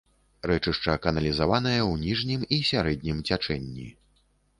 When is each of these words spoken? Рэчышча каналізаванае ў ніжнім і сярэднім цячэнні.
Рэчышча 0.51 0.95
каналізаванае 1.03 1.75
ў 1.81 1.93
ніжнім 2.05 2.41
і 2.57 2.59
сярэднім 2.71 3.21
цячэнні. 3.29 3.87